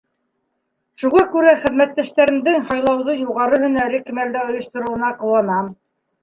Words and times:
Шуға 1.01 1.19
күрә 1.33 1.51
хеҙмәттәштәремдең 1.65 2.63
һайлауҙы 2.71 3.15
юғары 3.19 3.61
һөнәри 3.65 4.01
кимәлдә 4.09 4.43
ойоштороуына 4.49 5.13
ҡыуанам. 5.21 5.71